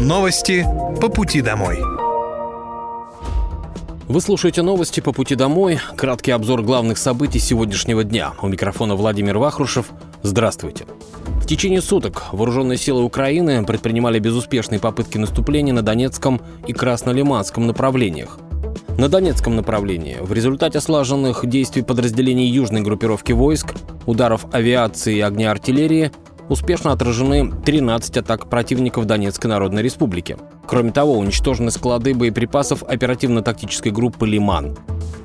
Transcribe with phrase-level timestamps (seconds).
[0.00, 0.64] Новости
[1.00, 1.80] по пути домой.
[4.06, 5.80] Вы слушаете новости по пути домой.
[5.96, 8.32] Краткий обзор главных событий сегодняшнего дня.
[8.40, 9.86] У микрофона Владимир Вахрушев.
[10.22, 10.84] Здравствуйте.
[11.42, 18.38] В течение суток вооруженные силы Украины предпринимали безуспешные попытки наступления на Донецком и Краснолиманском направлениях.
[18.98, 23.74] На Донецком направлении в результате слаженных действий подразделений южной группировки войск,
[24.06, 26.12] ударов авиации и огня артиллерии
[26.48, 30.36] успешно отражены 13 атак противников Донецкой Народной Республики.
[30.66, 34.76] Кроме того, уничтожены склады боеприпасов оперативно-тактической группы «Лиман».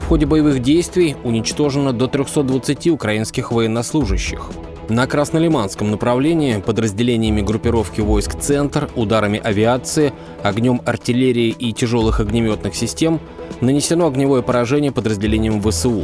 [0.02, 4.50] В ходе боевых действий уничтожено до 320 украинских военнослужащих.
[4.90, 10.12] На Краснолиманском направлении подразделениями группировки войск «Центр» ударами авиации,
[10.44, 13.22] огнем артиллерии и тяжелых огнеметных систем
[13.62, 16.04] нанесено огневое поражение подразделениям ВСУ.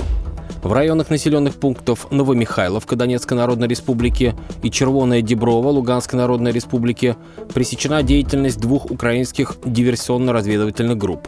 [0.63, 7.16] В районах населенных пунктов Новомихайловка Донецкой Народной Республики и Червоная Деброва Луганской Народной Республики
[7.53, 11.27] пресечена деятельность двух украинских диверсионно-разведывательных групп.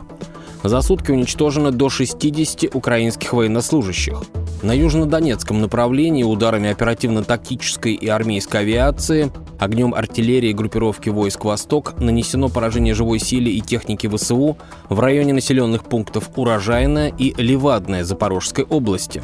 [0.63, 4.21] За сутки уничтожено до 60 украинских военнослужащих.
[4.61, 9.31] На южнодонецком направлении ударами оперативно-тактической и армейской авиации,
[9.61, 14.57] огнем артиллерии группировки войск «Восток» нанесено поражение живой силе и техники ВСУ
[14.89, 19.21] в районе населенных пунктов Урожайная и Левадная Запорожской области.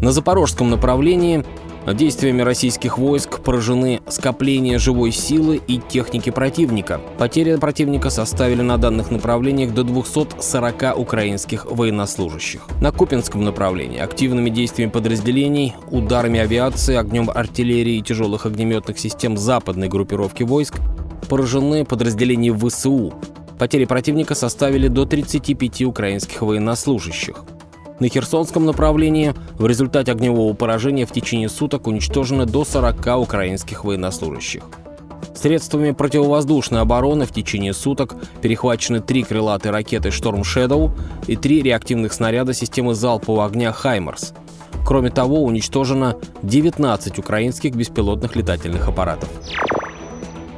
[0.00, 1.44] На запорожском направлении
[1.94, 7.00] Действиями российских войск поражены скопления живой силы и техники противника.
[7.18, 12.66] Потери противника составили на данных направлениях до 240 украинских военнослужащих.
[12.80, 19.88] На Купинском направлении активными действиями подразделений, ударами авиации, огнем артиллерии и тяжелых огнеметных систем западной
[19.88, 20.78] группировки войск
[21.28, 23.14] поражены подразделения ВСУ.
[23.58, 27.44] Потери противника составили до 35 украинских военнослужащих.
[28.00, 34.62] На Херсонском направлении в результате огневого поражения в течение суток уничтожено до 40 украинских военнослужащих.
[35.34, 40.90] Средствами противовоздушной обороны в течение суток перехвачены три крылатые ракеты «Шторм Shadow
[41.26, 44.32] и три реактивных снаряда системы залпового огня «Хаймерс».
[44.84, 49.28] Кроме того, уничтожено 19 украинских беспилотных летательных аппаратов.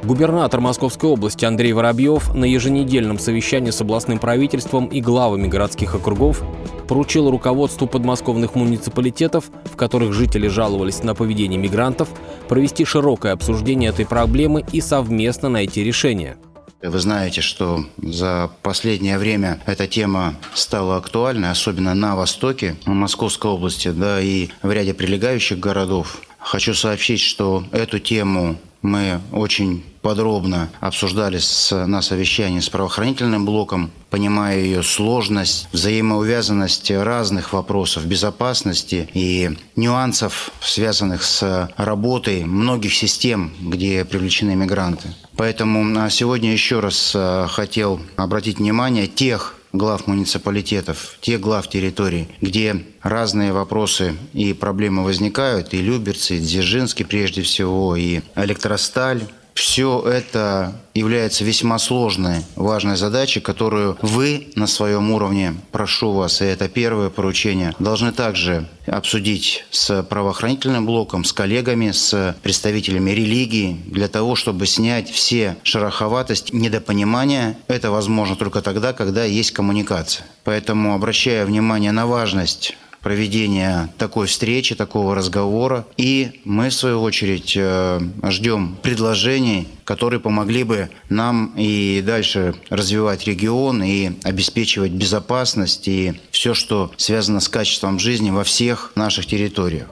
[0.03, 6.43] Губернатор Московской области Андрей Воробьев на еженедельном совещании с областным правительством и главами городских округов
[6.87, 12.09] поручил руководству подмосковных муниципалитетов, в которых жители жаловались на поведение мигрантов,
[12.49, 16.37] провести широкое обсуждение этой проблемы и совместно найти решение.
[16.81, 23.89] Вы знаете, что за последнее время эта тема стала актуальной, особенно на востоке Московской области,
[23.89, 26.21] да и в ряде прилегающих городов.
[26.39, 33.91] Хочу сообщить, что эту тему мы очень подробно обсуждали с, на совещании с правоохранительным блоком,
[34.09, 44.03] понимая ее сложность, взаимоувязанность разных вопросов безопасности и нюансов, связанных с работой многих систем, где
[44.03, 45.09] привлечены мигранты.
[45.37, 52.27] Поэтому а, сегодня еще раз а, хотел обратить внимание тех глав муниципалитетов, тех глав территорий,
[52.41, 59.21] где разные вопросы и проблемы возникают, и Люберцы, и Дзержинский прежде всего, и Электросталь,
[59.53, 66.45] все это является весьма сложной, важной задачей, которую вы на своем уровне, прошу вас, и
[66.45, 74.07] это первое поручение, должны также обсудить с правоохранительным блоком, с коллегами, с представителями религии, для
[74.07, 77.57] того, чтобы снять все шероховатость, недопонимания.
[77.67, 80.25] Это возможно только тогда, когда есть коммуникация.
[80.43, 85.85] Поэтому, обращая внимание на важность проведения такой встречи, такого разговора.
[85.97, 93.25] И мы, в свою очередь, э, ждем предложений, которые помогли бы нам и дальше развивать
[93.25, 99.87] регион и обеспечивать безопасность и все, что связано с качеством жизни во всех наших территориях.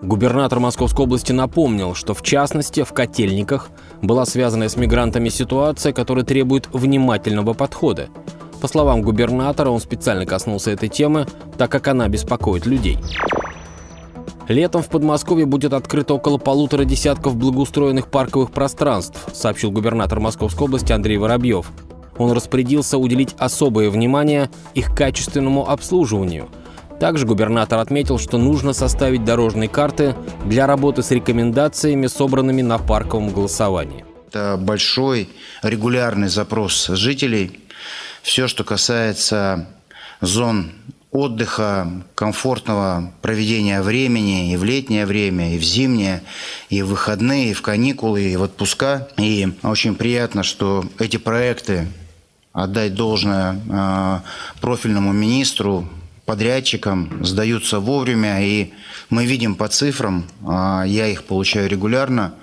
[0.00, 6.24] Губернатор Московской области напомнил, что в частности в котельниках была связана с мигрантами ситуация, которая
[6.24, 8.08] требует внимательного подхода.
[8.60, 11.26] По словам губернатора, он специально коснулся этой темы,
[11.56, 12.98] так как она беспокоит людей.
[14.48, 20.90] Летом в Подмосковье будет открыто около полутора десятков благоустроенных парковых пространств, сообщил губернатор Московской области
[20.90, 21.70] Андрей Воробьев.
[22.16, 26.48] Он распорядился уделить особое внимание их качественному обслуживанию.
[26.98, 30.16] Также губернатор отметил, что нужно составить дорожные карты
[30.46, 34.04] для работы с рекомендациями, собранными на парковом голосовании.
[34.28, 35.28] Это большой
[35.62, 37.60] регулярный запрос жителей
[38.22, 39.68] все, что касается
[40.20, 40.72] зон
[41.10, 46.22] отдыха, комфортного проведения времени и в летнее время, и в зимнее,
[46.68, 49.08] и в выходные, и в каникулы, и в отпуска.
[49.16, 51.88] И очень приятно, что эти проекты
[52.52, 54.22] отдать должное а,
[54.60, 55.88] профильному министру,
[56.26, 58.72] подрядчикам, сдаются вовремя, и
[59.08, 62.34] мы видим по цифрам, а, я их получаю регулярно,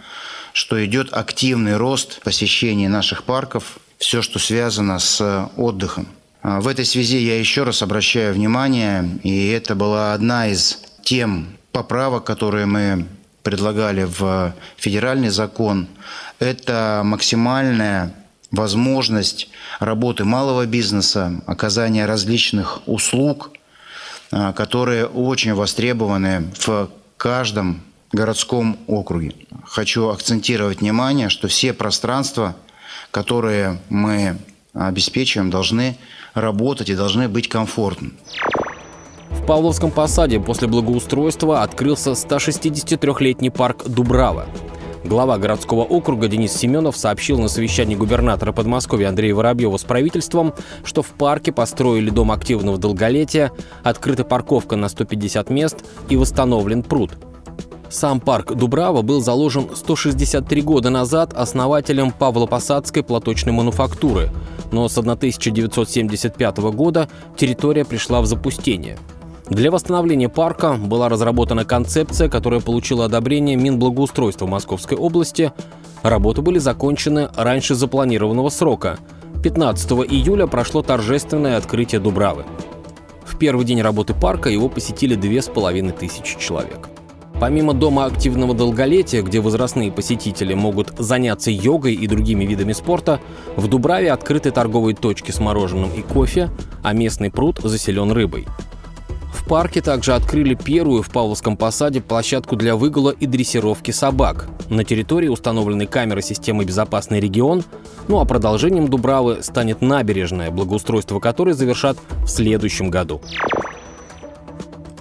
[0.54, 6.07] что идет активный рост посещений наших парков, все, что связано с отдыхом.
[6.42, 11.57] А, в этой связи я еще раз обращаю внимание, и это была одна из тем
[11.71, 13.07] поправок, которые мы
[13.44, 15.88] предлагали в федеральный закон,
[16.39, 18.13] это максимальная
[18.51, 19.50] возможность
[19.80, 23.51] работы малого бизнеса, оказания различных услуг,
[24.31, 27.81] а, которые очень востребованы в каждом
[28.12, 29.33] городском округе.
[29.63, 32.56] Хочу акцентировать внимание, что все пространства,
[33.16, 34.36] которые мы
[34.74, 35.96] обеспечиваем, должны
[36.34, 38.12] работать и должны быть комфортны.
[39.30, 44.48] В Павловском посаде после благоустройства открылся 163-летний парк Дубрава.
[45.06, 50.54] Глава городского округа Денис Семенов сообщил на совещании губернатора Подмосковья Андрея Воробьева с правительством,
[50.84, 57.12] что в парке построили дом активного долголетия, открыта парковка на 150 мест и восстановлен пруд–
[57.95, 64.31] сам парк Дубрава был заложен 163 года назад основателем Павлопосадской платочной мануфактуры,
[64.71, 67.07] но с 1975 года
[67.38, 68.97] территория пришла в запустение.
[69.50, 75.53] Для восстановления парка была разработана концепция, которая получила одобрение Минблагоустройства Московской области.
[76.03, 79.00] Работы были закончены раньше запланированного срока.
[79.42, 82.44] 15 июля прошло торжественное открытие Дубравы.
[83.24, 86.89] В первый день работы парка его посетили две с половиной тысячи человек.
[87.40, 93.20] Помимо дома активного долголетия, где возрастные посетители могут заняться йогой и другими видами спорта,
[93.58, 96.50] в Дубраве открыты торговые точки с мороженым и кофе,
[96.82, 98.48] а местный пруд заселен рыбой.
[99.34, 104.48] В парке также открыли первую в Павловском посаде площадку для выгула и дрессировки собак.
[104.70, 107.64] На территории установлены камеры системы «Безопасный регион»,
[108.08, 113.22] ну а продолжением Дубравы станет набережная, благоустройство которой завершат в следующем году.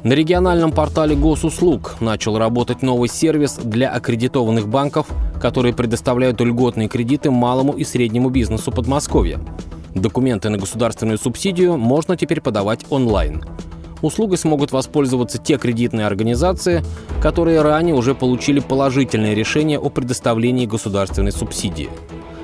[0.04, 5.06] На региональном портале госуслуг начал работать новый сервис для аккредитованных банков,
[5.40, 9.40] которые предоставляют льготные кредиты малому и среднему бизнесу Подмосковья.
[9.94, 13.42] Документы на государственную субсидию можно теперь подавать онлайн.
[14.02, 16.84] Услугой смогут воспользоваться те кредитные организации,
[17.22, 21.88] которые ранее уже получили положительное решение о предоставлении государственной субсидии.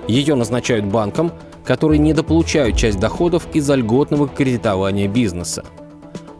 [0.09, 1.31] Ее назначают банкам,
[1.67, 5.62] которые недополучают часть доходов из-за льготного кредитования бизнеса.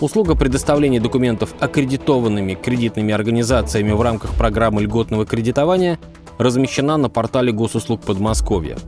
[0.00, 5.99] Услуга предоставления документов аккредитованными кредитными организациями в рамках программы льготного кредитования
[6.38, 8.79] размещена на портале госуслуг Подмосковья.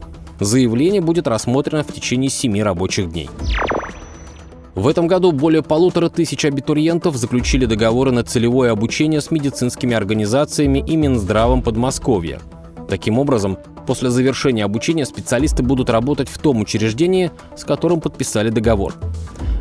[0.40, 3.28] Заявление будет рассмотрено в течение семи рабочих дней.
[4.74, 10.78] В этом году более полутора тысяч абитуриентов заключили договоры на целевое обучение с медицинскими организациями
[10.78, 12.40] и Минздравом Подмосковья.
[12.88, 18.94] Таким образом, после завершения обучения специалисты будут работать в том учреждении, с которым подписали договор.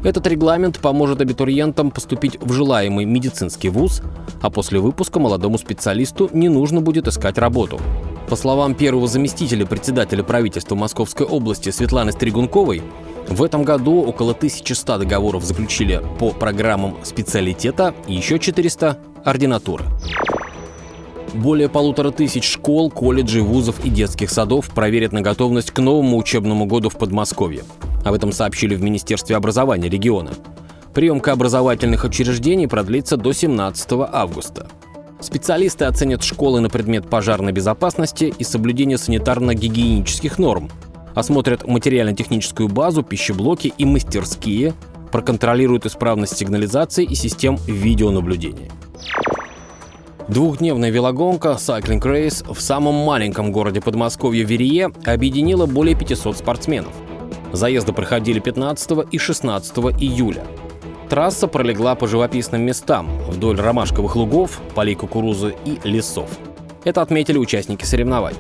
[0.04, 4.02] Этот регламент поможет абитуриентам поступить в желаемый медицинский вуз,
[4.42, 7.80] а после выпуска молодому специалисту не нужно будет искать работу.
[8.28, 12.82] По словам первого заместителя председателя правительства Московской области Светланы Стригунковой,
[13.30, 19.86] в этом году около 1100 договоров заключили по программам специалитета и еще 400– ординатуры.
[21.34, 26.66] Более полутора тысяч школ, колледжей, вузов и детских садов проверят на готовность к новому учебному
[26.66, 27.64] году в Подмосковье.
[28.04, 30.32] Об этом сообщили в Министерстве образования региона.
[30.94, 34.68] Приемка образовательных учреждений продлится до 17 августа.
[35.20, 40.70] Специалисты оценят школы на предмет пожарной безопасности и соблюдения санитарно-гигиенических норм,
[41.14, 44.74] осмотрят материально-техническую базу, пищеблоки и мастерские,
[45.12, 48.72] проконтролируют исправность сигнализации и систем видеонаблюдения.
[50.28, 56.94] Двухдневная велогонка Cycling Race в самом маленьком городе Подмосковья Верие объединила более 500 спортсменов.
[57.52, 60.46] Заезды проходили 15 и 16 июля.
[61.10, 66.30] Трасса пролегла по живописным местам вдоль ромашковых лугов, полей кукурузы и лесов.
[66.86, 68.40] Это отметили участники соревнований.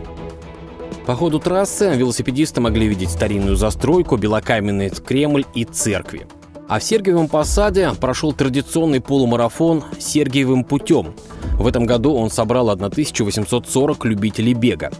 [1.06, 6.28] По ходу трассы велосипедисты могли видеть старинную застройку, белокаменный Кремль и церкви.
[6.70, 11.14] А в Сергиевом Посаде прошел традиционный полумарафон «Сергиевым путем»,
[11.62, 14.92] в этом году он собрал 1840 любителей бега.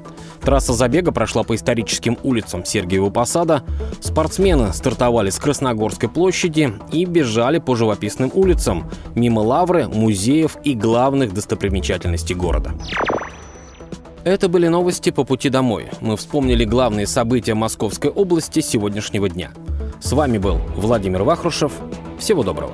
[0.42, 3.64] Трасса забега прошла по историческим улицам Сергиева Посада.
[4.00, 11.34] Спортсмены стартовали с Красногорской площади и бежали по живописным улицам, мимо лавры, музеев и главных
[11.34, 12.72] достопримечательностей города.
[14.24, 15.90] Это были новости по пути домой.
[16.00, 19.52] Мы вспомнили главные события Московской области сегодняшнего дня.
[20.00, 21.72] С вами был Владимир Вахрушев.
[22.20, 22.74] Всего доброго.